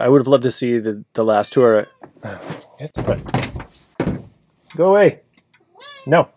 I 0.00 0.08
would 0.08 0.20
have 0.22 0.26
loved 0.26 0.44
to 0.44 0.50
see 0.50 0.78
the 0.78 1.04
the 1.12 1.24
last 1.24 1.52
tour. 1.52 1.86
Go 4.76 4.88
away. 4.90 5.20
No. 6.06 6.30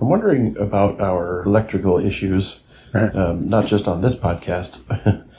I'm 0.00 0.10
wondering 0.10 0.56
about 0.58 1.00
our 1.00 1.44
electrical 1.44 1.98
issues, 1.98 2.60
um, 3.14 3.48
not 3.48 3.66
just 3.66 3.86
on 3.88 4.00
this 4.02 4.14
podcast, 4.14 4.76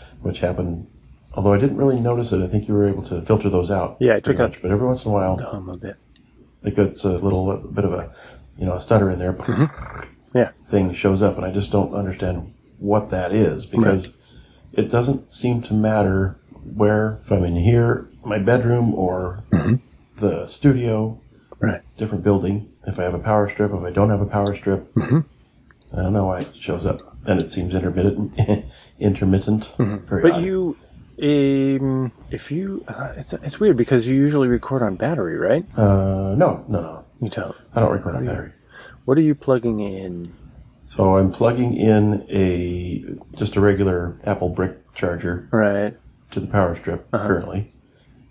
which 0.21 0.39
happened. 0.39 0.87
Although 1.33 1.53
I 1.53 1.57
didn't 1.59 1.77
really 1.77 1.99
notice 1.99 2.31
it, 2.31 2.41
I 2.41 2.47
think 2.47 2.67
you 2.67 2.73
were 2.73 2.87
able 2.87 3.03
to 3.03 3.21
filter 3.23 3.49
those 3.49 3.69
out. 3.69 3.97
Yeah, 3.99 4.13
I 4.13 4.19
took 4.19 4.37
pretty 4.37 4.41
out- 4.55 4.61
but 4.61 4.71
every 4.71 4.87
once 4.87 5.03
in 5.05 5.11
a 5.11 5.13
while, 5.13 5.39
Um, 5.51 5.69
a 5.69 5.77
bit. 5.77 5.97
it 6.63 6.75
gets 6.75 7.03
a 7.03 7.09
little 7.17 7.51
a 7.51 7.57
bit 7.57 7.83
of 7.85 7.93
a, 7.93 8.13
you 8.57 8.65
know, 8.65 8.73
a 8.75 8.81
stutter 8.81 9.09
in 9.11 9.19
there. 9.19 9.33
Mm-hmm. 9.33 10.07
Yeah. 10.37 10.51
thing 10.69 10.93
shows 10.93 11.21
up, 11.21 11.37
and 11.37 11.45
I 11.45 11.51
just 11.51 11.71
don't 11.71 11.93
understand 11.93 12.53
what 12.79 13.09
that 13.11 13.31
is 13.33 13.65
because 13.65 14.09
it 14.73 14.91
doesn't 14.91 15.33
seem 15.33 15.61
to 15.63 15.73
matter 15.73 16.35
where 16.75 17.19
if 17.25 17.31
I'm 17.31 17.43
in 17.45 17.55
here, 17.55 18.07
my 18.25 18.39
bedroom, 18.39 18.93
or 18.95 19.43
Mm-hmm. 19.51 19.75
the 20.19 20.47
studio, 20.49 21.19
Right. 21.59 21.81
different 21.97 22.23
building. 22.23 22.67
If 22.85 22.99
I 22.99 23.03
have 23.03 23.13
a 23.13 23.19
power 23.19 23.49
strip, 23.49 23.71
if 23.73 23.81
I 23.83 23.91
don't 23.91 24.09
have 24.09 24.21
a 24.21 24.25
power 24.25 24.55
strip, 24.55 24.93
Mm-hmm. 24.95 25.19
I 25.97 26.01
don't 26.03 26.11
know 26.13 26.25
why 26.25 26.39
it 26.41 26.49
shows 26.59 26.85
up, 26.85 27.14
and 27.25 27.41
it 27.41 27.51
seems 27.51 27.73
intermittent, 27.73 28.37
intermittent. 28.99 29.69
Mm-hmm. 29.77 30.21
But 30.21 30.31
odd. 30.31 30.43
you, 30.43 30.77
um, 31.21 32.11
if 32.31 32.51
you, 32.51 32.83
uh, 32.87 33.13
it's 33.17 33.33
it's 33.33 33.59
weird 33.59 33.77
because 33.77 34.07
you 34.07 34.15
usually 34.15 34.47
record 34.47 34.81
on 34.83 34.95
battery, 34.95 35.37
right? 35.37 35.65
uh, 35.77 36.35
no, 36.35 36.63
no, 36.67 36.81
no, 36.81 37.05
You 37.21 37.29
don't. 37.29 37.55
I 37.73 37.79
don't 37.81 37.91
record 37.91 38.15
on 38.15 38.25
battery. 38.25 38.51
What 39.05 39.17
are 39.17 39.21
you 39.21 39.35
plugging 39.35 39.79
in? 39.79 40.33
So 40.95 41.17
I'm 41.17 41.31
plugging 41.31 41.75
in 41.75 42.25
a 42.29 43.37
just 43.37 43.55
a 43.55 43.61
regular 43.61 44.17
Apple 44.23 44.49
brick 44.49 44.93
charger 44.93 45.47
Right. 45.51 45.95
to 46.31 46.39
the 46.39 46.47
power 46.47 46.75
strip 46.75 47.07
Uh-huh. 47.11 47.27
currently, 47.27 47.73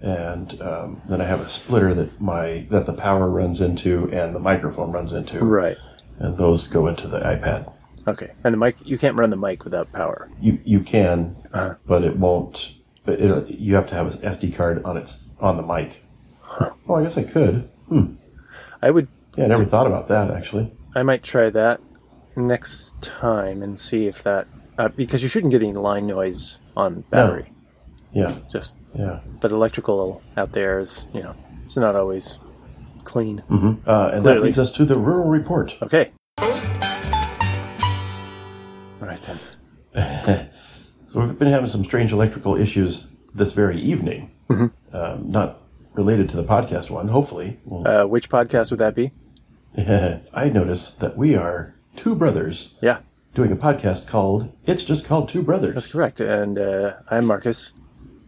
and 0.01 0.61
um, 0.63 1.01
then 1.09 1.21
I 1.21 1.25
have 1.25 1.41
a 1.41 1.49
splitter 1.51 1.95
that 1.95 2.21
my 2.21 2.67
that 2.71 2.87
the 2.87 2.93
power 2.95 3.29
runs 3.29 3.61
into 3.61 4.11
and 4.13 4.35
the 4.35 4.39
microphone 4.41 4.93
runs 4.93 5.13
into, 5.13 5.41
Right. 5.45 5.77
and 6.19 6.37
those 6.39 6.67
go 6.69 6.87
into 6.87 7.07
the 7.09 7.21
iPad. 7.21 7.71
Okay. 8.07 8.31
And 8.45 8.53
the 8.53 8.59
mic, 8.59 8.77
you 8.85 8.99
can't 8.99 9.19
run 9.19 9.31
the 9.31 9.37
mic 9.37 9.65
without 9.65 9.93
power. 9.93 10.29
You 10.41 10.59
you 10.65 10.81
can, 10.81 11.37
Uh-huh. 11.53 11.75
but 11.87 12.05
it 12.05 12.17
won't. 12.19 12.75
But 13.05 13.21
it, 13.21 13.49
you 13.51 13.75
have 13.75 13.87
to 13.89 13.95
have 13.95 14.13
an 14.13 14.19
SD 14.19 14.57
card 14.57 14.83
on 14.85 14.97
its 14.97 15.25
on 15.41 15.57
the 15.57 15.63
mic. 15.63 16.03
Oh, 16.89 16.95
I 16.97 17.03
guess 17.03 17.17
I 17.19 17.23
could. 17.25 17.69
Hmm. 17.89 18.15
I 18.83 18.91
would, 18.91 19.09
Yeah, 19.37 19.45
I 19.45 19.47
never 19.49 19.65
thought 19.65 19.87
about 19.87 20.09
that 20.09 20.31
actually. 20.31 20.73
I 20.95 21.03
might 21.03 21.23
try 21.23 21.49
that 21.51 21.81
next 22.37 23.01
time 23.03 23.63
and 23.63 23.79
see 23.81 24.07
if 24.07 24.23
that, 24.25 24.47
uh, 24.79 24.89
because 24.89 25.23
you 25.23 25.29
shouldn't 25.29 25.51
get 25.53 25.63
any 25.63 25.73
line 25.73 26.07
noise 26.07 26.59
on 26.77 27.03
battery. 27.11 27.51
Yeah, 28.13 28.37
Just, 28.51 28.77
yeah. 28.95 29.21
but 29.41 29.51
electrical 29.51 30.23
out 30.37 30.53
there 30.53 30.79
is, 30.79 31.07
you 31.15 31.23
know, 31.23 31.35
it's 31.65 31.77
not 31.77 31.97
always 31.97 32.39
clean. 33.05 33.39
hmm 33.49 33.75
Uh, 33.87 34.11
and 34.15 34.25
that 34.27 34.41
leads 34.43 34.59
us 34.59 34.71
to 34.73 34.85
the 34.85 34.97
rural 34.97 35.29
report. 35.29 35.75
Okay. 35.83 36.13
Right 39.15 39.23
then. 40.27 40.51
So 41.13 41.21
we've 41.21 41.39
been 41.39 41.49
having 41.49 41.71
some 41.71 41.85
strange 41.85 42.13
electrical 42.13 42.57
issues 42.57 43.07
this 43.35 43.53
very 43.53 43.81
evening. 43.81 44.31
Mm-hmm. 44.51 44.97
Um, 44.97 45.31
not 45.31 45.61
related 45.93 46.29
to 46.31 46.37
the 46.37 46.45
podcast 46.45 46.91
one, 46.91 47.09
hopefully. 47.09 47.59
Well, 47.65 47.87
Uh, 47.87 48.07
which 48.07 48.29
podcast 48.29 48.71
would 48.71 48.81
that 48.81 48.95
be? 48.95 49.13
I 49.79 50.49
noticed 50.51 51.01
that 51.01 51.17
we 51.17 51.35
are 51.37 51.75
two 51.97 52.15
brothers 52.17 52.75
Yeah, 52.81 52.99
doing 53.35 53.53
a 53.53 53.57
podcast 53.57 54.07
called 54.07 54.53
It's 54.67 54.85
Just 54.85 55.05
Called 55.05 55.29
Two 55.29 55.43
Brothers. 55.43 55.75
that's 55.75 55.87
correct. 55.87 56.21
And 56.21 56.59
uh, 56.59 56.95
I'm 57.09 57.25
Marcus. 57.27 57.73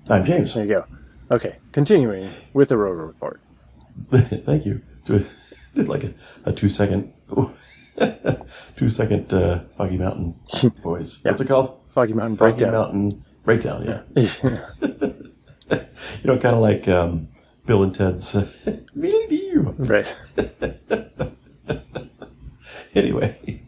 I'm 0.09 0.25
James. 0.25 0.55
There 0.55 0.65
you 0.65 0.75
go. 0.75 0.85
Okay, 1.31 1.57
continuing 1.73 2.31
with 2.53 2.69
the 2.69 2.77
Rural 2.77 2.95
Report. 3.07 3.41
Thank 4.11 4.65
you. 4.67 4.83
Did 5.07 5.27
like 5.89 6.05
a, 6.05 6.15
a 6.45 6.53
two 6.53 6.69
second 6.69 7.13
two 8.75 8.91
second 8.91 9.33
uh, 9.33 9.61
Foggy 9.77 9.97
Mountain 9.97 10.35
boys. 10.83 11.19
What's 11.23 11.41
it 11.41 11.49
called? 11.49 11.81
Foggy 11.91 12.13
Mountain 12.13 12.37
Foggy 12.37 12.65
Breakdown. 12.65 12.73
Mountain 12.73 13.25
Breakdown, 13.45 14.05
yeah. 14.17 15.03
You 16.23 16.29
know, 16.33 16.39
kind 16.39 16.55
of 16.55 16.63
like 16.63 16.87
um, 16.87 17.29
Bill 17.67 17.83
and 17.83 17.95
Ted's. 17.95 18.35
uh, 18.35 18.47
right. 19.79 20.15
anyway, 22.95 23.63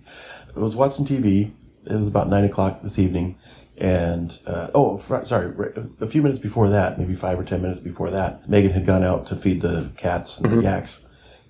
I 0.55 0.60
was 0.60 0.77
watching 0.77 1.05
TV. 1.05 1.53
It 1.87 1.95
was 1.95 2.06
about 2.09 2.28
nine 2.28 2.45
o'clock 2.45 2.83
this 2.83 2.99
evening, 2.99 3.37
and 3.77 4.39
uh, 4.47 4.69
oh, 4.75 4.99
fr- 4.99 5.25
sorry, 5.25 5.49
right, 5.49 5.72
a 6.00 6.06
few 6.06 6.22
minutes 6.22 6.41
before 6.41 6.69
that, 6.71 6.99
maybe 6.99 7.16
five 7.16 7.39
or 7.39 7.45
ten 7.45 7.62
minutes 7.62 7.81
before 7.81 8.10
that, 8.10 8.49
Megan 8.49 8.71
had 8.72 8.87
gone 8.87 9.03
out 9.03 9.27
to 9.28 9.37
feed 9.37 9.60
the 9.62 9.91
cats 9.97 10.39
and 10.39 10.53
the 10.53 10.62
yaks, 10.62 11.00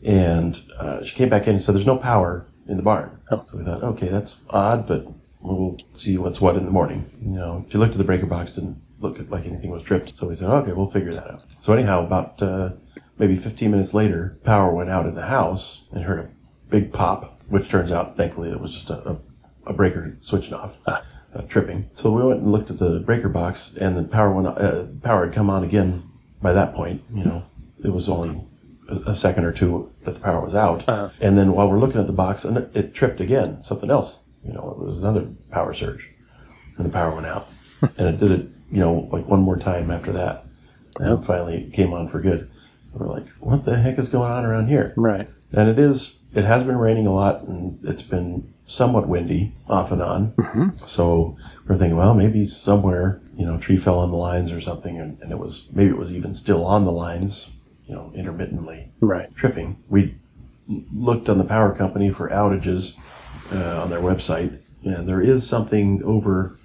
and 0.02 0.62
uh, 0.78 1.04
she 1.04 1.14
came 1.14 1.28
back 1.28 1.46
in 1.46 1.56
and 1.56 1.62
said, 1.62 1.74
"There's 1.74 1.86
no 1.86 1.98
power 1.98 2.46
in 2.68 2.76
the 2.76 2.82
barn." 2.82 3.18
Oh. 3.30 3.44
So 3.50 3.58
we 3.58 3.64
thought, 3.64 3.82
okay, 3.82 4.08
that's 4.08 4.36
odd, 4.50 4.86
but 4.86 5.06
we'll 5.40 5.78
see 5.96 6.18
what's 6.18 6.40
what 6.40 6.56
in 6.56 6.64
the 6.64 6.70
morning. 6.70 7.04
You 7.22 7.36
know, 7.36 7.66
she 7.70 7.78
looked 7.78 7.92
at 7.92 7.98
the 7.98 8.04
breaker 8.04 8.26
box, 8.26 8.52
didn't 8.52 8.80
look 9.00 9.18
like 9.30 9.46
anything 9.46 9.70
was 9.70 9.82
tripped, 9.82 10.12
so 10.18 10.26
we 10.26 10.36
said, 10.36 10.48
okay, 10.48 10.72
we'll 10.72 10.90
figure 10.90 11.14
that 11.14 11.30
out. 11.30 11.44
So 11.60 11.72
anyhow, 11.72 12.04
about 12.04 12.42
uh, 12.42 12.70
maybe 13.18 13.36
15 13.36 13.70
minutes 13.70 13.94
later, 13.94 14.38
power 14.44 14.72
went 14.72 14.90
out 14.90 15.06
in 15.06 15.14
the 15.14 15.26
house 15.26 15.84
and 15.92 16.04
heard 16.04 16.18
a 16.20 16.28
big 16.70 16.92
pop, 16.92 17.40
which 17.48 17.68
turns 17.68 17.92
out, 17.92 18.16
thankfully, 18.16 18.50
it 18.50 18.60
was 18.60 18.74
just 18.74 18.90
a, 18.90 19.10
a, 19.10 19.18
a 19.66 19.72
breaker 19.72 20.16
switching 20.22 20.54
off, 20.54 20.72
uh, 20.86 21.00
tripping. 21.48 21.88
So 21.94 22.10
we 22.10 22.22
went 22.22 22.40
and 22.40 22.52
looked 22.52 22.70
at 22.70 22.78
the 22.78 23.00
breaker 23.00 23.28
box, 23.28 23.74
and 23.80 23.96
the 23.96 24.02
power 24.02 24.32
went. 24.32 24.48
Uh, 24.48 24.84
power 25.02 25.26
had 25.26 25.34
come 25.34 25.50
on 25.50 25.64
again. 25.64 26.04
By 26.40 26.52
that 26.52 26.72
point, 26.74 27.02
you 27.12 27.24
know, 27.24 27.44
it 27.84 27.92
was 27.92 28.08
only 28.08 28.40
a, 28.88 29.14
second 29.16 29.44
or 29.44 29.52
two 29.52 29.90
that 30.04 30.14
the 30.14 30.20
power 30.20 30.44
was 30.44 30.54
out, 30.54 30.84
Uh-huh. 30.88 31.10
and 31.20 31.36
then 31.38 31.52
while 31.52 31.68
we're 31.68 31.78
looking 31.78 32.00
at 32.00 32.06
the 32.06 32.12
box, 32.12 32.44
and 32.44 32.56
it, 32.56 32.70
it 32.74 32.94
tripped 32.94 33.20
again. 33.20 33.62
Something 33.62 33.90
else, 33.90 34.20
you 34.44 34.52
know, 34.52 34.76
it 34.80 34.84
was 34.86 34.98
another 34.98 35.26
power 35.50 35.74
surge, 35.74 36.08
and 36.76 36.86
the 36.86 36.90
power 36.90 37.14
went 37.14 37.26
out, 37.26 37.48
and 37.98 38.08
it 38.08 38.18
did 38.18 38.30
it, 38.30 38.46
you 38.70 38.80
know, 38.80 39.08
like 39.12 39.26
one 39.26 39.40
more 39.40 39.58
time 39.58 39.90
after 39.90 40.12
that. 40.12 40.44
And 41.00 41.24
finally, 41.24 41.64
it 41.64 41.72
came 41.72 41.92
on 41.92 42.08
for 42.08 42.20
good. 42.20 42.50
We're 42.92 43.06
like, 43.06 43.26
what 43.38 43.64
the 43.64 43.78
heck 43.78 43.98
is 43.98 44.08
going 44.08 44.32
on 44.32 44.44
around 44.44 44.68
here? 44.68 44.94
Right. 44.96 45.28
And 45.52 45.68
it 45.68 45.78
is, 45.78 46.18
it 46.34 46.44
has 46.44 46.64
been 46.64 46.76
raining 46.78 47.06
a 47.06 47.14
lot 47.14 47.42
and 47.42 47.78
it's 47.84 48.02
been 48.02 48.52
somewhat 48.66 49.06
windy 49.08 49.54
off 49.68 49.92
and 49.92 50.02
on. 50.02 50.74
So 50.86 51.36
we're 51.68 51.78
thinking, 51.78 51.96
well, 51.96 52.14
maybe 52.14 52.48
somewhere, 52.48 53.20
you 53.36 53.46
know, 53.46 53.58
tree 53.58 53.76
fell 53.76 53.98
on 53.98 54.10
the 54.10 54.16
lines 54.16 54.50
or 54.50 54.60
something 54.60 54.98
and, 54.98 55.18
and 55.22 55.30
it 55.30 55.38
was, 55.38 55.66
maybe 55.72 55.90
it 55.90 55.96
was 55.98 56.10
even 56.10 56.34
still 56.34 56.64
on 56.64 56.84
the 56.84 56.90
lines, 56.92 57.48
you 57.88 57.94
know, 57.94 58.12
intermittently 58.14 58.90
Right. 59.00 59.34
tripping. 59.34 59.76
We 59.88 60.14
looked 60.94 61.28
on 61.28 61.38
the 61.38 61.44
power 61.44 61.74
company 61.74 62.10
for 62.10 62.28
outages 62.28 62.94
uh, 63.52 63.82
on 63.82 63.90
their 63.90 64.00
website 64.00 64.58
and 64.84 65.08
there 65.08 65.20
is 65.20 65.46
something 65.46 66.02
over 66.04 66.56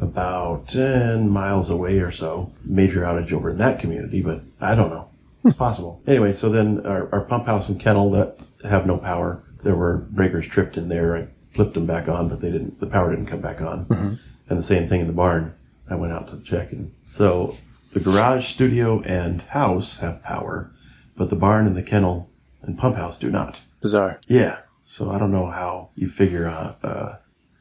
about 0.00 0.68
10 0.68 1.28
miles 1.28 1.70
away 1.70 2.00
or 2.00 2.10
so, 2.10 2.50
major 2.64 3.02
outage 3.02 3.32
over 3.32 3.50
in 3.50 3.58
that 3.58 3.78
community, 3.78 4.20
but 4.20 4.42
I 4.60 4.74
don't 4.74 4.90
know. 4.90 5.08
It's 5.44 5.56
possible. 5.56 6.00
Anyway, 6.06 6.34
so 6.34 6.48
then 6.50 6.84
our, 6.86 7.08
our 7.12 7.20
pump 7.22 7.46
house 7.46 7.68
and 7.68 7.80
kennel 7.80 8.10
that 8.12 8.38
have 8.64 8.86
no 8.86 8.96
power, 8.98 9.42
there 9.62 9.74
were 9.76 9.98
breakers 10.10 10.46
tripped 10.46 10.76
in 10.76 10.88
there. 10.88 11.16
I 11.16 11.26
flipped 11.54 11.74
them 11.74 11.86
back 11.86 12.08
on, 12.08 12.28
but 12.28 12.40
they 12.40 12.50
didn't, 12.50 12.80
the 12.80 12.86
power 12.86 13.10
didn't 13.10 13.26
come 13.26 13.40
back 13.40 13.60
on. 13.60 14.18
And 14.48 14.58
the 14.58 14.62
same 14.66 14.88
thing 14.88 15.00
in 15.00 15.06
the 15.06 15.12
barn. 15.12 15.54
I 15.88 15.94
went 15.94 16.12
out 16.12 16.28
to 16.28 16.40
check 16.40 16.72
and 16.72 16.92
so 17.06 17.56
the 17.92 18.00
garage, 18.00 18.52
studio, 18.52 19.02
and 19.02 19.42
house 19.42 19.98
have 19.98 20.22
power, 20.22 20.70
but 21.16 21.30
the 21.30 21.36
barn 21.36 21.66
and 21.66 21.76
the 21.76 21.82
kennel 21.82 22.30
and 22.62 22.78
pump 22.78 22.96
house 22.96 23.18
do 23.18 23.30
not. 23.30 23.60
Bizarre. 23.80 24.20
Yeah. 24.26 24.58
So 24.84 25.10
I 25.10 25.18
don't 25.18 25.32
know 25.32 25.46
how 25.46 25.90
you 25.94 26.08
figure 26.10 26.46
out, 26.46 26.78
uh, 26.84 27.16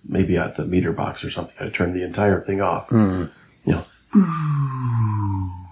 maybe 0.07 0.38
at 0.38 0.57
the 0.57 0.65
meter 0.65 0.92
box 0.92 1.24
or 1.24 1.31
something, 1.31 1.56
I 1.59 1.69
turn 1.69 1.94
the 1.94 2.03
entire 2.03 2.42
thing 2.42 2.62
off. 2.62 2.89
You 2.92 3.30
know, 3.65 3.86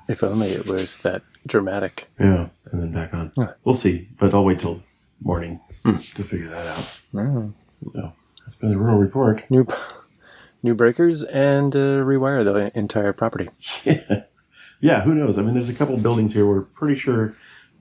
If 0.08 0.24
only 0.24 0.48
it 0.50 0.66
was 0.68 0.98
that 1.00 1.22
dramatic. 1.46 2.08
yeah, 2.20 2.48
and 2.72 2.82
then 2.82 2.92
back 2.92 3.14
on. 3.14 3.32
Yeah. 3.38 3.52
We'll 3.64 3.76
see, 3.76 4.10
but 4.20 4.34
I'll 4.34 4.44
wait 4.44 4.60
till 4.60 4.82
morning 5.22 5.60
to 5.86 6.24
figure 6.24 6.50
that 6.50 6.66
out. 6.66 7.00
Oh. 7.16 7.54
So 7.94 8.14
that's 8.46 8.56
been 8.58 8.70
the 8.72 8.78
rural 8.78 8.98
report. 8.98 9.44
New, 9.50 9.68
new 10.64 10.74
breakers 10.74 11.24
and 11.24 11.76
uh, 11.76 12.04
rewire 12.04 12.44
the 12.44 12.72
entire 12.78 13.14
property. 13.14 13.50
Yeah, 13.84 14.24
yeah, 14.82 15.02
who 15.02 15.14
knows? 15.14 15.38
I 15.38 15.42
mean, 15.42 15.54
there's 15.56 15.70
a 15.70 15.74
couple 15.74 15.98
buildings 15.98 16.34
here 16.34 16.46
we're 16.48 16.62
pretty 16.62 17.00
sure 17.00 17.36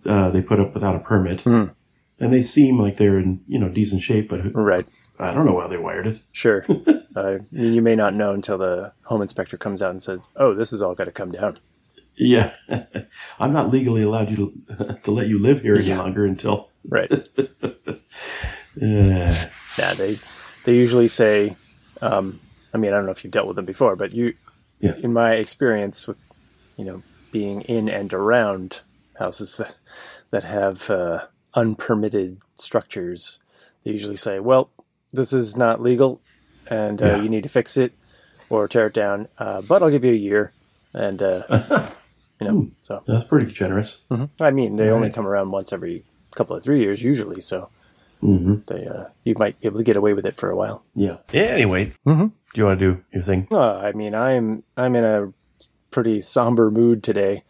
uh, 0.06 0.30
they 0.30 0.42
put 0.42 0.60
up 0.60 0.74
without 0.74 0.96
a 0.96 1.00
permit. 1.00 1.44
and 1.46 2.32
they 2.32 2.42
seem 2.42 2.80
like 2.80 2.96
they're 2.96 3.18
in 3.18 3.40
you 3.48 3.58
know 3.58 3.68
decent 3.68 4.02
shape, 4.02 4.28
but 4.30 4.40
Right. 4.54 4.86
I 5.18 5.32
don't 5.32 5.46
know 5.46 5.60
how 5.60 5.68
they 5.68 5.76
wired 5.76 6.06
it. 6.06 6.20
Sure. 6.32 6.64
uh, 7.16 7.38
you 7.52 7.82
may 7.82 7.94
not 7.96 8.14
know 8.14 8.32
until 8.32 8.58
the 8.58 8.92
home 9.04 9.22
inspector 9.22 9.56
comes 9.56 9.82
out 9.82 9.90
and 9.90 10.02
says, 10.02 10.20
"Oh, 10.36 10.54
this 10.54 10.72
is 10.72 10.82
all 10.82 10.94
got 10.94 11.04
to 11.04 11.12
come 11.12 11.30
down." 11.32 11.58
Yeah, 12.16 12.54
I'm 13.38 13.52
not 13.52 13.70
legally 13.70 14.02
allowed 14.02 14.30
you 14.30 14.52
to, 14.76 14.98
to 15.04 15.10
let 15.12 15.28
you 15.28 15.38
live 15.38 15.62
here 15.62 15.76
any 15.76 15.84
Yeah. 15.86 15.98
longer 16.00 16.24
until. 16.26 16.68
Right. 16.88 17.10
Uh, 17.12 17.94
yeah. 18.80 19.94
They 19.94 20.16
they 20.64 20.74
usually 20.74 21.08
say. 21.08 21.56
Um, 22.00 22.40
I 22.72 22.78
mean, 22.78 22.92
I 22.92 22.96
don't 22.96 23.06
know 23.06 23.12
if 23.12 23.24
you've 23.24 23.32
dealt 23.32 23.46
with 23.46 23.56
them 23.56 23.64
before, 23.64 23.96
but 23.96 24.12
you, 24.12 24.34
Yeah. 24.80 24.94
in 25.02 25.12
my 25.12 25.34
experience 25.34 26.06
with, 26.06 26.18
you 26.76 26.84
know, 26.84 27.02
being 27.32 27.62
in 27.62 27.88
and 27.88 28.12
around 28.12 28.80
houses 29.18 29.56
that 29.56 29.74
that 30.30 30.44
have 30.44 30.90
uh, 30.90 31.26
unpermitted 31.54 32.38
structures, 32.56 33.38
they 33.84 33.92
usually 33.92 34.16
say, 34.16 34.38
"Well, 34.40 34.70
this 35.12 35.32
is 35.32 35.56
not 35.56 35.80
legal, 35.82 36.20
and 36.66 37.00
uh, 37.02 37.06
Yeah. 37.06 37.16
you 37.22 37.28
need 37.28 37.42
to 37.44 37.48
fix 37.48 37.76
it 37.76 37.92
or 38.48 38.68
tear 38.68 38.86
it 38.86 38.94
down. 38.94 39.28
Uh, 39.38 39.60
but 39.60 39.82
I'll 39.82 39.90
give 39.90 40.04
you 40.04 40.12
a 40.12 40.16
year." 40.16 40.52
And 40.94 41.20
uh, 41.22 41.42
you 42.40 42.46
know, 42.46 42.70
so 42.80 43.02
that's 43.06 43.24
pretty 43.24 43.52
generous. 43.52 44.02
I 44.40 44.50
mean, 44.50 44.76
they 44.76 44.90
only 44.90 45.10
come 45.10 45.26
around 45.26 45.50
once 45.50 45.72
every 45.72 46.04
couple 46.34 46.56
of 46.56 46.62
three 46.62 46.80
years 46.80 47.02
usually, 47.02 47.40
so 47.40 47.70
hmm 48.20 48.56
they 48.66 48.86
uh, 48.86 49.06
you 49.24 49.34
might 49.38 49.60
be 49.60 49.66
able 49.66 49.78
to 49.78 49.84
get 49.84 49.96
away 49.96 50.12
with 50.14 50.26
it 50.26 50.36
for 50.36 50.50
a 50.50 50.56
while. 50.56 50.84
Yeah. 50.94 51.18
Yeah. 51.32 51.42
Anyway, 51.42 51.92
Mhm. 52.06 52.32
do 52.54 52.60
you 52.60 52.64
want 52.64 52.78
to 52.80 52.92
do 52.94 53.04
your 53.12 53.22
thing? 53.22 53.48
Uh, 53.50 53.76
I 53.78 53.92
mean, 53.92 54.14
I'm 54.14 54.62
I'm 54.76 54.94
in 54.96 55.04
a 55.04 55.32
pretty 55.90 56.20
somber 56.22 56.70
mood 56.70 57.02
today. 57.02 57.44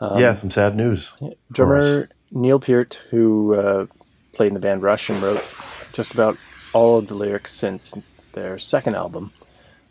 Um, 0.00 0.18
yeah, 0.18 0.34
some 0.34 0.50
sad 0.50 0.76
news. 0.76 1.10
drummer 1.52 2.08
Neil 2.30 2.58
Peart, 2.58 3.00
who 3.10 3.54
uh, 3.54 3.86
played 4.32 4.48
in 4.48 4.54
the 4.54 4.60
band 4.60 4.82
Rush 4.82 5.10
and 5.10 5.22
wrote 5.22 5.44
just 5.92 6.14
about 6.14 6.36
all 6.72 6.98
of 6.98 7.08
the 7.08 7.14
lyrics 7.14 7.52
since 7.52 7.94
their 8.32 8.58
second 8.58 8.94
album, 8.94 9.32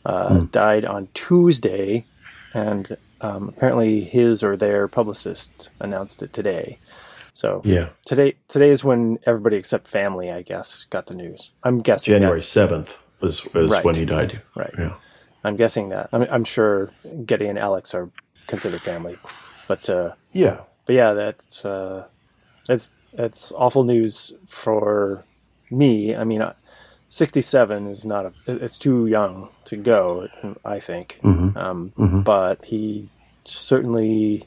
uh, 0.06 0.40
died 0.52 0.86
on 0.86 1.10
Tuesday, 1.14 2.06
and 2.54 2.96
um, 3.22 3.50
apparently 3.50 4.02
his 4.02 4.42
or 4.42 4.56
their 4.58 4.88
publicist 4.88 5.70
announced 5.80 6.24
it 6.24 6.32
today. 6.34 6.80
So 7.34 7.62
Yeah, 7.64 7.90
today 8.06 8.36
today 8.48 8.70
is 8.70 8.84
when 8.84 9.20
everybody 9.26 9.58
except 9.58 9.88
family, 9.88 10.32
I 10.32 10.42
guess, 10.42 10.86
got 10.90 11.06
the 11.08 11.14
news. 11.14 11.52
I'm 11.64 11.80
guessing 11.82 12.14
January 12.14 12.44
seventh 12.44 12.90
was, 13.22 13.46
was 13.54 13.70
Right. 13.70 13.84
when 13.86 13.96
he 13.96 14.06
died. 14.06 14.42
Right. 14.56 14.74
Yeah. 14.78 14.96
I'm 15.44 15.56
guessing 15.56 15.90
that. 15.90 16.10
I'm, 16.12 16.24
I'm 16.24 16.44
sure 16.44 16.90
Geddy 17.26 17.46
and 17.48 17.60
Alex 17.60 17.94
are 17.94 18.10
considered 18.48 18.82
family, 18.82 19.18
but 19.70 19.90
uh, 19.90 20.12
Yeah. 20.34 20.58
but 20.86 20.96
yeah, 20.96 21.14
that's 21.14 21.64
uh, 21.66 22.06
it's 22.68 22.92
it's 23.14 23.52
awful 23.56 23.84
news 23.86 24.34
for 24.48 25.24
me. 25.72 26.16
I 26.16 26.24
mean, 26.26 26.42
uh, 26.42 26.54
67 27.10 27.88
is 27.88 28.06
not 28.06 28.26
a. 28.26 28.32
It's 28.66 28.78
too 28.78 29.08
young 29.08 29.50
to 29.70 29.76
go. 29.78 30.28
I 30.66 30.80
think, 30.80 31.20
Mhm. 31.24 31.56
um, 31.56 31.94
Mhm. 31.98 32.24
but 32.24 32.58
he 32.66 33.10
certainly, 33.46 34.44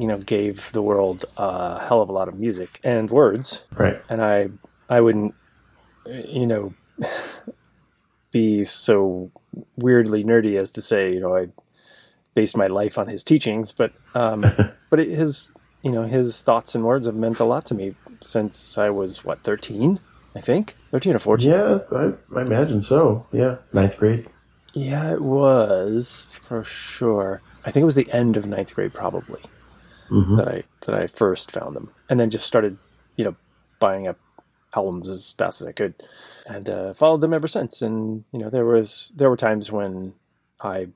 you 0.00 0.06
know, 0.10 0.18
gave 0.18 0.70
the 0.72 0.82
world 0.82 1.24
a 1.36 1.78
hell 1.86 2.00
of 2.02 2.08
a 2.08 2.12
lot 2.12 2.28
of 2.28 2.34
music 2.38 2.80
and 2.84 3.10
words 3.10 3.60
Right. 3.76 3.98
and 4.08 4.20
I 4.22 4.48
I 4.88 5.00
wouldn't 5.00 5.34
you 6.06 6.46
know 6.46 6.64
be 8.32 8.64
so 8.64 9.30
weirdly 9.76 10.22
nerdy 10.24 10.54
as 10.60 10.70
to 10.72 10.80
say 10.80 11.12
you 11.14 11.20
know 11.20 11.34
I 11.36 11.48
based 12.36 12.56
my 12.56 12.68
life 12.68 12.98
on 12.98 13.08
his 13.08 13.24
teachings, 13.24 13.72
but 13.72 13.92
um, 14.14 14.42
but 14.90 15.00
it, 15.00 15.08
his 15.08 15.50
you 15.82 15.90
know 15.90 16.04
his 16.04 16.40
thoughts 16.42 16.76
and 16.76 16.84
words 16.84 17.06
have 17.06 17.16
meant 17.16 17.40
a 17.40 17.44
lot 17.44 17.66
to 17.66 17.74
me 17.74 17.96
since 18.20 18.78
I 18.78 18.90
was 18.90 19.24
what 19.24 19.42
thirteen 19.42 19.98
I 20.36 20.40
think 20.40 20.76
thirteen 20.92 21.16
or 21.16 21.18
fourteen. 21.18 21.50
Yeah, 21.50 21.78
I, 21.90 22.12
I 22.36 22.42
imagine 22.42 22.82
so. 22.84 23.26
Yeah, 23.32 23.56
ninth 23.72 23.96
grade. 23.98 24.28
Yeah, 24.74 25.12
it 25.14 25.22
was 25.22 26.26
for 26.42 26.62
sure. 26.62 27.40
I 27.64 27.70
think 27.72 27.82
it 27.82 27.86
was 27.86 27.94
the 27.96 28.12
end 28.12 28.36
of 28.36 28.46
ninth 28.46 28.74
grade 28.74 28.92
probably 28.94 29.40
Mhm. 30.10 30.36
that 30.36 30.46
I 30.48 30.62
that 30.86 30.94
I 30.94 31.06
first 31.08 31.50
found 31.50 31.74
them, 31.74 31.90
and 32.08 32.20
then 32.20 32.30
just 32.30 32.46
started, 32.46 32.78
you 33.16 33.24
know, 33.24 33.34
buying 33.80 34.06
up 34.06 34.18
albums 34.74 35.08
as 35.08 35.32
fast 35.38 35.62
as 35.62 35.66
I 35.66 35.72
could, 35.72 35.94
and 36.46 36.68
uh, 36.68 36.92
followed 36.94 37.22
them 37.22 37.32
ever 37.34 37.48
since. 37.48 37.80
And 37.82 38.24
you 38.32 38.38
know, 38.38 38.50
there 38.50 38.66
was 38.66 39.10
there 39.16 39.30
were 39.30 39.36
times 39.38 39.72
when 39.72 40.12
I 40.60 40.88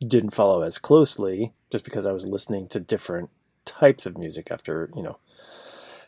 didn't 0.00 0.30
follow 0.30 0.62
as 0.62 0.78
closely, 0.78 1.52
just 1.70 1.84
because 1.84 2.06
I 2.06 2.12
was 2.12 2.26
listening 2.26 2.68
to 2.68 2.80
different 2.80 3.30
types 3.64 4.06
of 4.06 4.18
music 4.18 4.48
after 4.50 4.90
you 4.94 5.02
know 5.02 5.18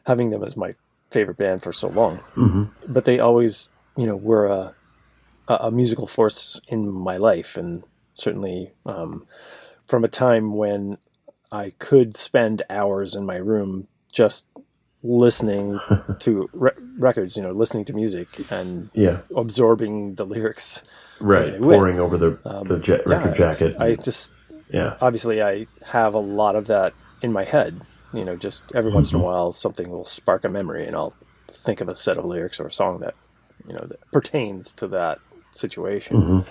having 0.05 0.31
them 0.31 0.45
as 0.45 0.57
my 0.57 0.75
favorite 1.11 1.37
band 1.39 1.63
for 1.63 1.73
so 1.73 1.89
long. 1.89 2.19
Hmm 2.35 2.65
but 2.89 3.05
they 3.05 3.19
always, 3.19 3.69
you 3.97 4.07
know, 4.07 4.17
were 4.17 4.47
a 4.47 4.75
a, 5.49 5.55
a 5.55 5.71
musical 5.71 6.07
force 6.07 6.61
in 6.69 6.91
my 6.91 7.17
life, 7.17 7.57
and 7.57 7.85
certainly 8.15 8.73
um, 8.85 9.27
from 9.87 10.05
a 10.05 10.09
time 10.09 10.55
when 10.55 10.99
I 11.53 11.73
could 11.79 12.17
spend 12.17 12.63
hours 12.69 13.15
in 13.15 13.27
my 13.27 13.37
room 13.37 13.89
just 14.13 14.45
listening 15.07 15.79
to 16.19 16.51
re- 16.53 16.71
records, 16.99 17.37
you 17.37 17.43
know, 17.43 17.53
listening 17.53 17.85
to 17.87 17.93
music 17.93 18.29
and 18.51 18.91
Yeah. 18.95 19.19
absorbing 19.35 20.17
the 20.17 20.25
lyrics. 20.27 20.83
Right. 21.21 21.43
As 21.43 21.51
I 21.53 21.59
went. 21.59 21.79
Pouring 21.79 22.01
over 22.01 22.19
the 22.19 22.39
Um, 22.45 22.69
the 22.69 22.79
ja- 22.79 22.97
yeah, 22.97 23.03
record 23.07 23.33
it's- 23.35 23.59
jacket. 23.59 23.77
I 23.81 23.95
just 23.95 24.35
yeah. 24.71 24.97
obviously 25.01 25.43
I 25.43 25.67
have 25.85 26.15
a 26.15 26.19
lot 26.19 26.57
of 26.57 26.67
that 26.67 26.93
in 27.23 27.33
my 27.33 27.45
head. 27.45 27.81
You 28.13 28.25
know, 28.25 28.37
just 28.37 28.63
every 28.75 28.93
once 28.93 29.13
in 29.13 29.21
a 29.21 29.23
while 29.23 29.53
something 29.53 29.89
will 29.91 30.05
spark 30.05 30.45
a 30.45 30.49
memory 30.49 30.87
and 30.87 30.97
I'll 30.97 31.15
think 31.53 31.81
of 31.81 31.89
a 31.89 31.97
set 31.97 32.19
of 32.19 32.25
lyrics 32.25 32.59
or 32.61 32.67
a 32.67 32.73
song 32.73 33.01
that, 33.01 33.15
you 33.67 33.75
know, 33.75 33.85
that 33.87 34.01
pertains 34.13 34.73
to 34.75 34.87
that 34.89 35.19
situation. 35.53 36.17
Mhm. 36.23 36.45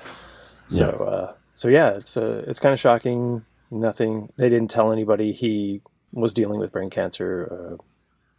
So 0.68 0.86
uh 0.90 1.34
so 1.54 1.68
yeah, 1.68 1.92
it's 1.92 2.18
uh, 2.18 2.44
it's 2.48 2.60
kind 2.60 2.74
of 2.74 2.80
shocking. 2.80 3.46
Nothing 3.72 4.32
they 4.38 4.50
didn't 4.50 4.70
tell 4.72 4.92
anybody 4.92 5.32
he 5.32 5.82
was 6.12 6.34
dealing 6.34 6.60
with 6.60 6.72
brain 6.72 6.90
cancer. 6.90 7.48
Uh, 7.52 7.84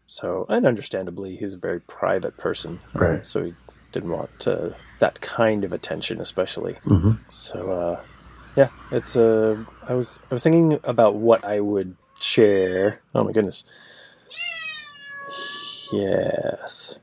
so 0.07 0.47
and 0.49 0.67
understandably 0.67 1.37
he's 1.37 1.55
a 1.55 1.59
very 1.59 1.81
private 1.81 2.37
person. 2.37 2.81
Right. 2.95 3.27
So 3.27 3.45
he 3.45 3.55
didn't 3.93 4.11
want 4.11 4.47
uh, 4.47 4.71
that 4.99 5.21
kind 5.21 5.65
of 5.65 5.73
attention 5.73 6.21
especially. 6.21 6.75
hmm 6.85 7.13
So 7.29 7.71
uh, 7.71 8.01
yeah, 8.57 8.69
it's 8.91 9.17
uh, 9.17 9.65
I 9.89 9.95
was 9.95 10.19
I 10.31 10.35
was 10.35 10.43
thinking 10.43 10.79
about 10.85 11.15
what 11.17 11.45
I 11.45 11.61
would 11.61 11.97
share. 12.21 13.01
Oh 13.15 13.25
my 13.25 13.33
goodness. 13.33 13.65
Yes. 15.93 16.99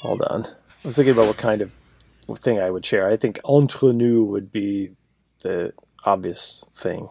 Hold 0.00 0.22
on. 0.22 0.46
I 0.46 0.88
was 0.88 0.96
thinking 0.96 1.12
about 1.12 1.26
what 1.26 1.36
kind 1.38 1.62
of 1.62 1.72
thing 2.38 2.58
I 2.58 2.70
would 2.70 2.84
share. 2.84 3.08
I 3.08 3.16
think 3.16 3.40
entre 3.44 3.92
nous 3.92 4.28
would 4.28 4.50
be 4.52 4.90
the 5.42 5.72
obvious 6.04 6.64
thing. 6.74 7.08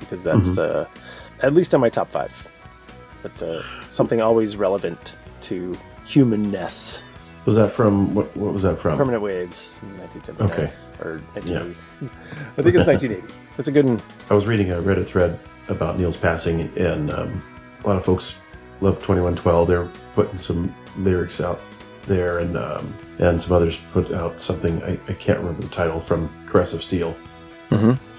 Because 0.00 0.22
that's 0.24 0.48
Mm-hmm. 0.50 0.54
the 0.54 0.88
at 1.40 1.52
least 1.54 1.74
on 1.74 1.80
my 1.80 1.88
top 1.88 2.08
five. 2.08 2.32
But 3.22 3.42
uh, 3.42 3.62
something 3.90 4.20
always 4.20 4.56
relevant 4.56 5.14
to 5.42 5.76
humanness. 6.04 6.98
Was 7.46 7.56
that 7.56 7.72
from 7.72 8.14
what? 8.14 8.34
What 8.36 8.52
was 8.52 8.62
that 8.62 8.78
from? 8.80 8.96
Permanent 8.96 9.22
Waves, 9.22 9.78
1979. 9.98 10.50
Okay. 10.50 10.72
Or 11.00 11.20
1980. 11.34 11.76
I 12.56 12.62
think 12.62 12.74
it's 12.76 12.86
1980. 12.86 13.34
That's 13.56 13.68
a 13.68 13.72
good 13.72 13.84
one. 13.84 14.00
I 14.30 14.34
was 14.34 14.46
reading 14.46 14.70
a 14.72 14.76
Reddit 14.76 15.06
thread 15.06 15.38
about 15.68 15.98
Neil's 15.98 16.16
passing, 16.16 16.60
and 16.76 17.12
um, 17.12 17.42
a 17.84 17.88
lot 17.88 17.96
of 17.96 18.04
folks 18.04 18.34
love 18.80 19.02
Twenty 19.02 19.20
One 19.22 19.36
Twelve. 19.36 19.68
They're 19.68 19.88
putting 20.14 20.38
some 20.38 20.74
lyrics 20.98 21.40
out 21.40 21.60
there, 22.02 22.40
and 22.40 22.56
um, 22.56 22.92
and 23.18 23.40
some 23.40 23.52
others 23.52 23.78
put 23.92 24.12
out 24.12 24.40
something 24.40 24.82
I, 24.82 24.98
I 25.08 25.12
can't 25.14 25.38
remember 25.38 25.62
the 25.62 25.68
title 25.68 26.00
from 26.00 26.28
Caress 26.48 26.72
of 26.74 26.82
Steel. 26.82 27.14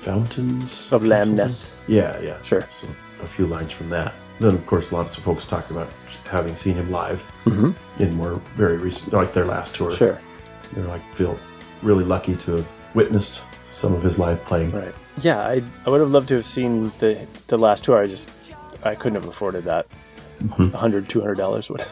Fountains 0.02 0.88
Of 0.92 1.04
Lamneth. 1.04 1.72
Yeah, 1.88 2.20
yeah, 2.20 2.42
Sure. 2.44 2.68
So 2.82 2.88
a 3.24 3.28
few 3.28 3.46
lines 3.46 3.72
from 3.72 3.90
that. 3.90 4.14
Then, 4.40 4.54
of 4.56 4.66
course, 4.68 4.92
lots 4.92 5.18
of 5.18 5.24
folks 5.24 5.46
talked 5.46 5.72
about 5.72 5.88
having 6.30 6.56
seen 6.56 6.76
him 6.76 6.92
live 6.92 7.24
in 8.00 8.16
more 8.16 8.36
very 8.56 8.78
recent, 8.78 9.14
like 9.14 9.34
their 9.34 9.46
last 9.46 9.74
tour. 9.76 9.96
Sure. 9.96 10.20
They're 10.74 10.84
like 10.86 11.02
feel 11.14 11.40
really 11.86 12.04
lucky 12.04 12.36
to 12.36 12.52
have 12.58 12.68
witnessed 12.94 13.42
some 13.72 13.94
of 13.94 14.02
his 14.04 14.18
live 14.20 14.44
playing. 14.44 14.72
Right. 14.72 14.94
Yeah, 15.22 15.40
I, 15.40 15.62
I 15.86 15.90
would 15.90 16.02
have 16.02 16.12
loved 16.12 16.28
to 16.30 16.36
have 16.36 16.46
seen 16.46 16.92
the 17.00 17.26
the 17.48 17.58
last 17.58 17.84
tour. 17.86 18.02
I 18.02 18.08
just 18.08 18.30
I 18.84 18.96
couldn't 18.96 19.22
have 19.22 19.30
afforded 19.30 19.64
that. 19.66 19.88
Mm-hmm. 20.42 20.76
A 20.76 20.78
hundred, 20.78 21.08
two 21.08 21.22
hundred 21.22 21.36
dollars 21.36 21.70
would 21.70 21.86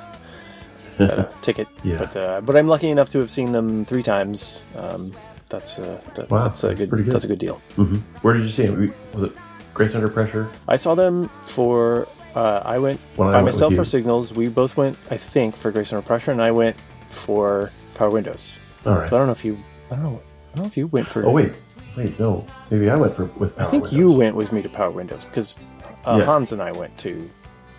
uh, 0.99 1.23
ticket. 1.41 1.67
Yeah. 1.83 1.99
But 1.99 2.15
uh, 2.17 2.41
but 2.41 2.55
I'm 2.57 2.67
lucky 2.67 2.89
enough 2.89 3.09
to 3.11 3.19
have 3.19 3.31
seen 3.31 3.51
them 3.53 3.85
three 3.85 4.03
times. 4.03 4.61
Um, 4.75 5.13
that's 5.49 5.77
uh, 5.79 6.01
that, 6.15 6.29
Wow, 6.29 6.47
that's 6.47 6.63
a 6.63 6.67
that's 6.67 6.79
good, 6.79 6.89
pretty 6.89 7.03
good. 7.05 7.13
That's 7.13 7.23
a 7.25 7.27
good 7.27 7.39
deal. 7.39 7.61
hmm 7.75 7.95
Where 8.21 8.33
did 8.33 8.43
you 8.43 8.49
see 8.51 8.63
him? 8.63 8.93
Was 9.13 9.25
it 9.25 9.33
Grace 9.73 9.95
Under 9.95 10.09
Pressure? 10.09 10.49
I 10.67 10.75
saw 10.77 10.95
them 10.95 11.29
for. 11.45 12.07
Uh, 12.35 12.63
I 12.65 12.79
went 12.79 12.99
When 13.15 13.27
I 13.27 13.33
by 13.33 13.43
went 13.43 13.55
myself 13.55 13.75
for 13.75 13.85
Signals. 13.85 14.33
We 14.33 14.47
both 14.47 14.75
went, 14.75 14.97
I 15.11 15.17
think, 15.17 15.55
for 15.55 15.69
Grace 15.71 15.93
Under 15.93 16.05
Pressure, 16.05 16.31
and 16.31 16.41
I 16.41 16.49
went 16.49 16.75
for 17.11 17.69
Power 17.93 18.09
Windows. 18.09 18.57
All 18.87 18.95
right. 18.95 19.07
So 19.09 19.15
I 19.15 19.19
don't 19.19 19.27
know 19.27 19.33
if 19.33 19.45
you. 19.45 19.57
I 19.93 19.95
don't 19.97 20.03
know. 20.05 20.21
I 20.53 20.55
don't 20.55 20.63
know 20.63 20.67
if 20.67 20.77
you 20.77 20.87
went 20.87 21.07
for. 21.07 21.25
Oh 21.25 21.31
wait, 21.31 21.51
wait, 21.97 22.19
no. 22.19 22.45
Maybe 22.71 22.89
I 22.89 22.95
went 22.95 23.15
for 23.15 23.25
with 23.25 23.55
Power 23.55 23.67
I 23.67 23.71
think 23.71 23.83
Windows. 23.83 23.99
you 23.99 24.11
went 24.11 24.35
with 24.35 24.51
me 24.51 24.61
to 24.61 24.69
Power 24.69 24.91
Windows 24.91 25.25
because 25.25 25.57
uh, 26.05 26.17
Yeah. 26.19 26.25
Hans 26.25 26.51
and 26.51 26.61
I 26.61 26.71
went 26.71 26.97
to 26.99 27.29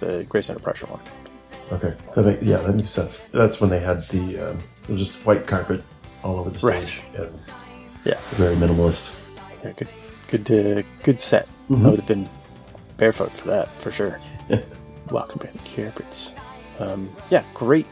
the 0.00 0.24
Grace 0.28 0.48
Under 0.50 0.62
Pressure 0.62 0.86
one. 0.86 1.00
Okay. 1.72 1.94
That 2.14 2.24
make, 2.26 2.38
yeah, 2.42 2.58
that 2.58 2.74
makes 2.74 2.90
sense. 2.90 3.18
That's 3.32 3.60
when 3.60 3.70
they 3.70 3.80
had 3.80 4.06
the 4.08 4.50
um, 4.50 4.58
it 4.84 4.90
was 4.90 4.98
just 5.08 5.12
white 5.26 5.46
carpet 5.46 5.82
all 6.22 6.38
over 6.38 6.50
the 6.50 6.58
stage 6.58 7.00
Right. 7.16 7.30
Yeah, 8.04 8.18
very 8.32 8.54
minimalist. 8.56 9.10
yeah 9.64 9.72
good, 9.72 9.88
good, 10.44 10.78
uh, 10.78 10.82
good 11.02 11.18
set. 11.18 11.48
Mm-hmm. 11.70 11.86
I 11.86 11.90
would 11.90 11.98
have 12.00 12.08
been 12.08 12.28
barefoot 12.98 13.30
for 13.32 13.48
that 13.48 13.68
for 13.68 13.90
sure. 13.90 14.20
Welcome 15.10 15.38
to 15.40 15.46
the 15.52 15.82
carpets. 15.82 16.32
Um, 16.78 17.10
yeah, 17.30 17.42
great, 17.54 17.86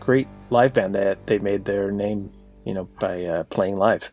great 0.00 0.28
live 0.50 0.72
band 0.74 0.94
that 0.94 1.26
they 1.26 1.38
made 1.38 1.64
their 1.66 1.90
name, 1.90 2.30
you 2.64 2.74
know, 2.74 2.88
by 2.98 3.24
uh, 3.24 3.42
playing 3.44 3.76
live. 3.76 4.10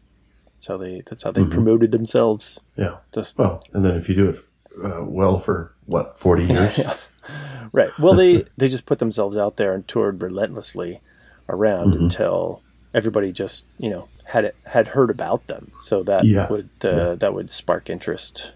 That's 0.56 0.68
how 0.68 0.78
they. 0.78 1.02
That's 1.08 1.24
how 1.24 1.32
they 1.32 1.42
Mm-hmm. 1.42 1.52
promoted 1.52 1.92
themselves. 1.92 2.60
Yeah. 2.76 2.98
Just 3.14 3.38
Well, 3.38 3.64
and 3.74 3.84
then 3.86 3.96
if 3.96 4.10
you 4.10 4.16
do 4.16 4.30
it 4.30 4.44
uh, 4.84 5.04
well 5.04 5.40
for 5.40 5.74
what 5.86 6.18
forty 6.20 6.46
years, 6.54 6.78
yeah. 6.78 6.96
Right. 7.74 7.92
Well, 8.00 8.16
they 8.16 8.46
they 8.58 8.68
just 8.70 8.86
put 8.86 9.00
themselves 9.00 9.38
out 9.38 9.58
there 9.58 9.74
and 9.74 9.88
toured 9.88 10.22
relentlessly 10.22 11.02
around 11.50 11.94
Mm-hmm. 11.94 12.04
until 12.06 12.62
everybody 12.94 13.32
just 13.32 13.66
you 13.78 13.90
know 13.90 14.08
had 14.26 14.46
it 14.46 14.56
had 14.66 14.88
heard 14.90 15.10
about 15.10 15.48
them. 15.48 15.72
So 15.82 16.04
that 16.04 16.26
Yeah. 16.26 16.48
would 16.50 16.70
uh, 16.84 16.90
Yeah. 16.90 17.16
that 17.16 17.34
would 17.34 17.52
spark 17.52 17.90
interest 17.90 18.52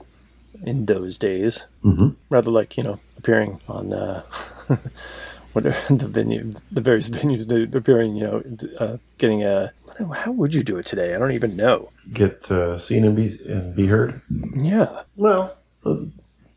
in 0.64 0.86
those 0.86 1.18
days, 1.18 1.66
hmm 1.82 2.10
rather 2.30 2.52
like 2.52 2.78
you 2.78 2.84
know 2.84 3.00
appearing 3.18 3.60
on 3.68 3.94
uh, 3.94 4.24
whatever 5.54 5.78
the 5.96 6.08
venue, 6.08 6.54
the 6.72 6.82
various 6.82 7.10
venues, 7.10 7.76
appearing 7.76 8.16
you 8.16 8.24
know 8.24 8.44
uh, 8.80 8.98
getting 9.18 9.44
a. 9.44 9.72
How 10.10 10.32
would 10.32 10.54
you 10.54 10.64
do 10.64 10.78
it 10.78 10.86
today? 10.86 11.16
I 11.16 11.20
don't 11.20 11.32
even 11.32 11.56
know. 11.56 11.90
get 12.14 12.50
uh, 12.52 12.78
seen 12.80 13.06
and 13.06 13.16
be 13.16 13.40
and 13.48 13.76
be 13.76 13.88
heard. 13.88 14.22
Yeah, 14.56 15.04
Well, 15.16 15.56
uh, 15.86 15.98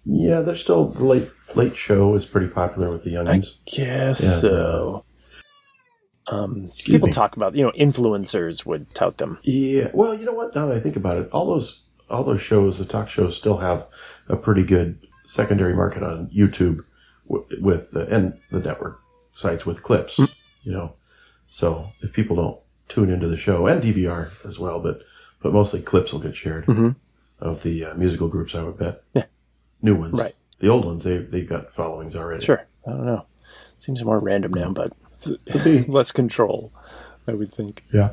yeah, 0.04 0.40
there's 0.40 0.60
still 0.60 0.88
the 0.88 1.04
late 1.04 1.30
late 1.54 1.76
show 1.76 2.14
is 2.14 2.24
pretty 2.24 2.48
popular 2.48 2.90
with 2.90 3.04
the 3.04 3.10
youngins. 3.14 3.54
I 3.66 3.70
guess 3.70 4.20
Yeah, 4.22 4.38
so. 4.38 5.04
Um, 6.26 6.72
people 6.84 7.08
me. 7.08 7.12
talk 7.12 7.36
about 7.36 7.54
you 7.54 7.62
know 7.64 7.72
influencers 7.72 8.64
would 8.64 8.92
tout 8.94 9.18
them. 9.18 9.38
Yeah. 9.42 9.90
Well, 9.92 10.14
you 10.14 10.24
know 10.24 10.32
what? 10.32 10.54
Now 10.54 10.66
that 10.66 10.76
I 10.76 10.80
think 10.80 10.96
about 10.96 11.18
it, 11.18 11.28
all 11.32 11.46
those 11.46 11.80
all 12.08 12.24
those 12.24 12.40
shows, 12.40 12.78
the 12.78 12.84
talk 12.86 13.08
shows, 13.10 13.36
still 13.36 13.58
have 13.58 13.86
a 14.28 14.36
pretty 14.36 14.62
good 14.62 14.98
secondary 15.26 15.74
market 15.74 16.02
on 16.02 16.28
YouTube 16.34 16.80
w- 17.28 17.46
with 17.62 17.90
the, 17.90 18.06
and 18.08 18.38
the 18.50 18.60
network 18.60 19.00
sites 19.34 19.66
with 19.66 19.82
clips. 19.82 20.16
Hmm. 20.16 20.24
You 20.62 20.72
know, 20.72 20.94
so 21.48 21.90
if 22.00 22.12
people 22.14 22.36
don't 22.36 22.58
tune 22.88 23.10
into 23.10 23.28
the 23.28 23.36
show 23.36 23.66
and 23.66 23.82
DVR 23.82 24.30
as 24.46 24.58
well, 24.58 24.80
but 24.80 25.02
but 25.42 25.52
mostly 25.52 25.82
clips 25.82 26.12
will 26.12 26.20
get 26.20 26.34
shared 26.34 26.66
of 27.38 27.62
the 27.62 27.84
uh, 27.84 27.94
musical 27.94 28.28
groups. 28.28 28.54
I 28.54 28.62
would 28.62 28.78
bet. 28.78 29.00
Mm-hmm. 29.00 29.18
Yeah. 29.18 29.24
New 29.82 29.94
ones. 29.96 30.14
Right. 30.14 30.34
The 30.60 30.68
old 30.68 30.84
ones, 30.84 31.04
they 31.04 31.18
they've 31.18 31.48
got 31.48 31.72
followings 31.72 32.16
already. 32.16 32.44
Sure. 32.44 32.64
I 32.86 32.90
don't 32.90 33.06
know. 33.06 33.26
Seems 33.78 34.02
more 34.02 34.18
random 34.18 34.52
now, 34.54 34.70
but 34.70 34.92
less 35.88 36.10
control, 36.10 36.72
I 37.26 37.34
would 37.34 37.52
think. 37.52 37.84
Yeah. 37.92 38.12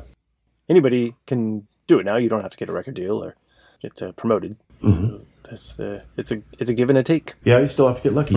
Anybody 0.68 1.14
can 1.26 1.66
do 1.86 1.98
it 1.98 2.04
now. 2.04 2.16
You 2.16 2.28
don't 2.28 2.42
have 2.42 2.50
to 2.50 2.56
get 2.56 2.68
a 2.68 2.72
record 2.72 2.94
deal 2.94 3.22
or 3.22 3.36
get 3.80 4.00
uh, 4.02 4.12
promoted. 4.12 4.56
Mm-hmm. 4.82 5.06
So 5.06 5.20
that's 5.48 5.74
the 5.74 6.02
it's 6.16 6.30
a 6.30 6.42
it's 6.58 6.70
a 6.70 6.74
give 6.74 6.90
and 6.90 6.98
a 6.98 7.02
take. 7.02 7.34
Yeah, 7.44 7.60
you 7.60 7.68
still 7.68 7.86
have 7.88 7.96
to 7.96 8.02
get 8.02 8.12
lucky 8.12 8.34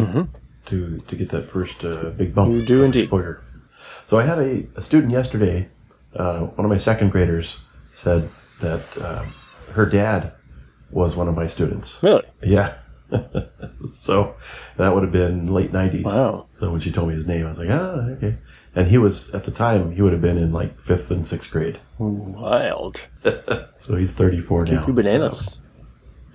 to 0.67 0.99
to 0.99 1.15
get 1.15 1.29
that 1.29 1.49
first 1.49 1.83
uh, 1.83 2.11
big 2.11 2.33
bump. 2.33 2.49
Mm-hmm. 2.49 2.59
You 2.59 2.65
do 2.65 2.83
indeed. 2.83 3.09
So 4.07 4.19
I 4.19 4.23
had 4.23 4.39
a, 4.39 4.65
a 4.75 4.81
student 4.81 5.11
yesterday. 5.11 5.67
Uh, 6.15 6.41
one 6.41 6.65
of 6.65 6.69
my 6.69 6.77
second 6.77 7.11
graders 7.11 7.57
said 7.91 8.29
that 8.61 8.81
um, 9.03 9.33
her 9.73 9.85
dad 9.85 10.33
was 10.91 11.15
one 11.15 11.27
of 11.27 11.35
my 11.35 11.47
students. 11.47 12.01
Really? 12.01 12.23
Yeah. 12.41 12.75
so 13.93 14.35
that 14.77 14.93
would 14.93 15.03
have 15.03 15.11
been 15.11 15.53
late 15.53 15.71
nineties. 15.71 16.05
Wow. 16.05 16.47
So 16.53 16.71
when 16.71 16.81
she 16.81 16.91
told 16.91 17.09
me 17.09 17.15
his 17.15 17.27
name, 17.27 17.45
I 17.45 17.49
was 17.49 17.59
like, 17.59 17.69
ah, 17.69 18.09
okay. 18.17 18.37
And 18.73 18.87
he 18.87 18.97
was 18.97 19.29
at 19.33 19.43
the 19.43 19.51
time 19.51 19.91
he 19.91 20.01
would 20.01 20.11
have 20.11 20.21
been 20.21 20.37
in 20.37 20.51
like 20.51 20.79
fifth 20.79 21.11
and 21.11 21.25
sixth 21.25 21.51
grade. 21.51 21.79
Wild. 21.97 23.01
So 23.77 23.95
he's 23.95 24.11
thirty 24.11 24.41
four 24.41 24.65
now. 24.65 24.79
Cuckoo 24.79 24.93
bananas. 24.93 25.59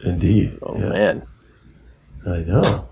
Indeed. 0.04 0.56
Oh 0.62 0.75
man. 0.75 1.26
I 2.25 2.38
know. 2.38 2.88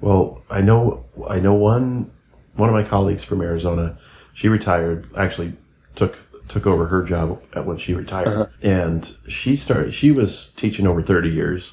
Well, 0.00 0.42
I 0.48 0.60
know. 0.60 1.04
I 1.28 1.40
know 1.40 1.54
one. 1.54 2.12
One 2.54 2.68
of 2.68 2.74
my 2.76 2.84
colleagues 2.84 3.24
from 3.24 3.40
Arizona. 3.40 3.98
She 4.34 4.48
retired. 4.48 5.08
Actually, 5.16 5.54
took 5.96 6.18
took 6.48 6.66
over 6.66 6.86
her 6.88 7.02
job 7.02 7.40
at 7.54 7.64
when 7.64 7.78
she 7.78 7.94
retired, 7.94 8.28
Uh-huh. 8.28 8.46
and 8.62 9.16
she 9.26 9.56
started. 9.56 9.94
She 9.94 10.10
was 10.10 10.50
teaching 10.56 10.86
over 10.86 11.00
thirty 11.00 11.30
years, 11.30 11.72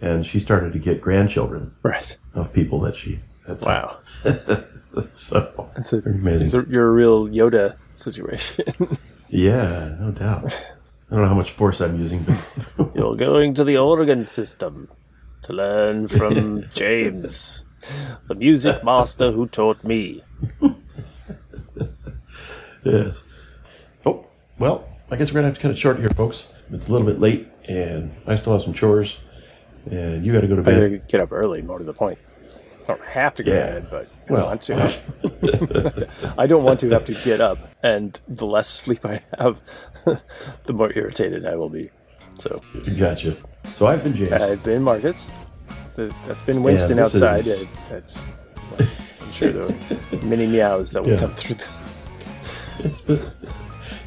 and 0.00 0.24
she 0.24 0.40
started 0.40 0.72
to 0.72 0.78
get 0.78 1.00
grandchildren 1.02 1.72
Right. 1.82 2.16
of 2.34 2.52
people 2.52 2.80
that 2.80 2.96
she 2.96 3.20
had. 3.46 3.60
Wow. 3.60 3.98
so 5.10 5.70
It's, 5.76 5.92
a, 5.92 5.98
amazing. 5.98 6.42
it's 6.46 6.54
a, 6.54 6.64
you're 6.68 6.88
a 6.88 6.92
real 6.92 7.26
Yoda 7.28 7.76
situation. 7.94 8.64
yeah, 9.28 9.94
no 10.00 10.10
doubt. 10.12 10.56
I 11.10 11.14
don't 11.14 11.22
know 11.22 11.28
how 11.28 11.34
much 11.34 11.50
force 11.52 11.80
I'm 11.80 11.98
using, 12.00 12.24
but 12.76 12.94
you're 12.94 13.16
going 13.16 13.54
to 13.54 13.64
the 13.64 13.74
Dagobah 13.74 14.26
system 14.26 14.88
to 15.42 15.52
learn 15.52 16.08
from 16.08 16.64
James, 16.74 17.64
the 18.26 18.34
music 18.34 18.82
master 18.84 19.32
who 19.32 19.46
taught 19.46 19.82
me. 19.84 20.22
Yes. 22.84 23.22
Oh, 24.06 24.26
well, 24.58 24.88
I 25.10 25.16
guess 25.16 25.28
we're 25.30 25.40
going 25.40 25.44
to 25.44 25.48
have 25.48 25.54
to 25.56 25.60
cut 25.60 25.70
it 25.70 25.78
short 25.78 25.98
here, 25.98 26.08
folks. 26.10 26.44
It's 26.72 26.88
a 26.88 26.92
little 26.92 27.06
bit 27.06 27.18
late, 27.20 27.48
and 27.66 28.14
I 28.26 28.36
still 28.36 28.52
have 28.52 28.62
some 28.62 28.74
chores, 28.74 29.16
and 29.90 30.24
you 30.24 30.32
got 30.32 30.40
to 30.42 30.46
go 30.48 30.54
to 30.56 30.60
I 30.62 30.64
bed. 30.64 30.80
gotta 30.80 30.98
get 30.98 31.20
up 31.20 31.32
early, 31.32 31.62
more 31.62 31.78
to 31.78 31.84
the 31.84 31.94
point. 31.94 32.18
I 32.84 32.86
don't 32.92 33.04
have 33.04 33.34
to 33.34 33.42
go 33.42 33.52
Yeah. 33.52 33.66
to 33.66 33.80
bed, 33.82 33.88
but 33.90 34.08
I 34.28 34.32
Well. 34.32 34.46
want 34.46 34.62
to. 34.62 36.08
I 36.38 36.46
don't 36.46 36.64
want 36.64 36.80
to 36.80 36.90
have 36.90 37.04
to 37.06 37.14
get 37.14 37.40
up, 37.40 37.58
and 37.82 38.18
the 38.28 38.46
less 38.46 38.68
sleep 38.68 39.04
I 39.04 39.22
have, 39.38 39.60
the 40.64 40.72
more 40.72 40.90
irritated 40.94 41.44
I 41.46 41.56
will 41.56 41.68
be. 41.68 41.90
So 42.38 42.60
Gotcha. 42.96 43.36
So 43.76 43.86
I've 43.86 44.02
been 44.04 44.14
James. 44.14 44.32
I've 44.32 44.62
been 44.64 44.82
Marcus. 44.82 45.26
The, 45.96 46.14
that's 46.26 46.42
been 46.42 46.62
Winston 46.62 46.96
this 46.96 47.14
outside. 47.14 47.46
is- 47.46 47.66
That's 47.90 48.22
I'm 48.78 49.32
sure 49.32 49.52
there 49.52 49.64
are 49.64 50.22
many 50.24 50.46
meows 50.46 50.90
that 50.92 51.02
will 51.02 51.10
Yeah. 51.12 51.20
come 51.20 51.34
through. 51.34 51.56
The, 51.56 51.64
It's, 52.80 53.02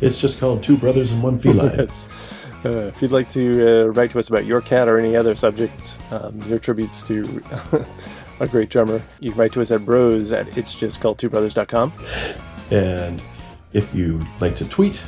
it's 0.01 0.17
just 0.17 0.39
called 0.39 0.63
Two 0.63 0.77
Brothers 0.77 1.11
and 1.11 1.21
One 1.21 1.39
Feline. 1.39 1.89
Uh, 2.63 2.69
if 2.87 3.01
you'd 3.01 3.11
like 3.11 3.27
to 3.29 3.85
uh, 3.85 3.85
write 3.87 4.11
to 4.11 4.19
us 4.19 4.27
about 4.27 4.45
your 4.45 4.61
cat 4.61 4.87
or 4.87 4.99
any 4.99 5.15
other 5.15 5.33
subject, 5.35 5.97
um, 6.11 6.39
your 6.43 6.59
tributes 6.59 7.01
to 7.03 7.43
a 8.39 8.47
great 8.47 8.69
drummer, 8.69 9.01
you 9.19 9.31
can 9.31 9.39
write 9.39 9.53
to 9.53 9.61
us 9.61 9.71
at 9.71 9.83
bros 9.83 10.31
at 10.31 10.57
it's 10.57 10.75
just 10.75 11.01
called 11.01 11.17
two 11.17 11.29
brothers.com. 11.29 11.91
and 12.69 13.21
if 13.73 13.93
you'd 13.95 14.25
like 14.39 14.55
to 14.57 14.65
tweet, 14.69 14.99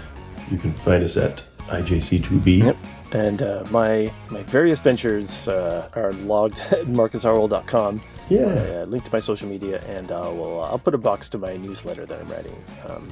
you 0.49 0.57
can 0.57 0.73
find 0.73 1.03
us 1.03 1.15
at 1.15 1.43
IJC2B. 1.67 2.63
Yep. 2.63 2.77
And 3.11 3.41
uh, 3.41 3.63
my 3.69 4.11
my 4.29 4.41
various 4.43 4.81
ventures 4.81 5.47
uh, 5.47 5.89
are 5.93 6.13
logged 6.13 6.57
at 6.71 6.85
marcusharwell.com. 6.85 8.01
Yeah. 8.29 8.45
Uh, 8.45 8.85
link 8.85 9.03
to 9.03 9.11
my 9.11 9.19
social 9.19 9.47
media, 9.47 9.81
and 9.81 10.11
I 10.11 10.21
will 10.21 10.63
I'll 10.63 10.79
put 10.79 10.95
a 10.95 10.97
box 10.97 11.29
to 11.29 11.37
my 11.37 11.55
newsletter 11.55 12.05
that 12.05 12.19
I'm 12.19 12.27
writing 12.29 12.63
um, 12.87 13.11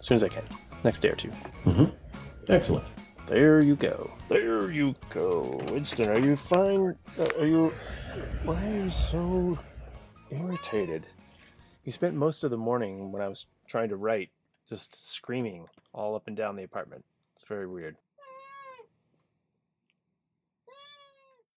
as 0.00 0.06
soon 0.06 0.16
as 0.16 0.24
I 0.24 0.28
can, 0.28 0.42
next 0.82 1.00
day 1.00 1.10
or 1.10 1.14
two. 1.14 1.30
Excellent. 2.48 2.84
There 3.28 3.60
you 3.60 3.76
go. 3.76 4.10
There 4.28 4.72
you 4.72 4.96
go. 5.10 5.60
Winston, 5.70 6.08
are 6.08 6.18
you 6.18 6.34
fine? 6.36 6.96
Uh, 7.16 7.28
Are 7.38 7.46
you. 7.46 7.72
Why 8.44 8.66
are 8.66 8.72
you 8.84 8.90
so 8.90 9.56
irritated? 10.30 11.06
You 11.84 11.92
spent 11.92 12.14
most 12.16 12.42
of 12.42 12.50
the 12.50 12.56
morning 12.56 13.12
when 13.12 13.22
I 13.22 13.28
was 13.28 13.46
trying 13.68 13.88
to 13.90 13.96
write 13.96 14.30
just 14.68 15.08
screaming 15.08 15.66
all 15.94 16.16
up 16.16 16.26
and 16.26 16.36
down 16.36 16.56
the 16.56 16.64
apartment. 16.64 17.04
It's 17.36 17.44
very 17.44 17.68
weird. 17.68 17.96